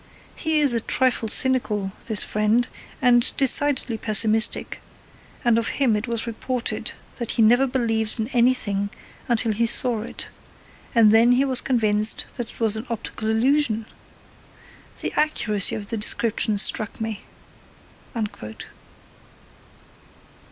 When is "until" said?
9.27-9.51